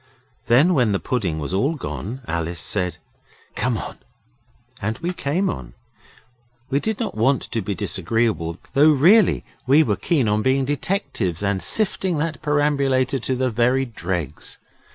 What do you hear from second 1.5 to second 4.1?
all gone, Alice said 'Come on.'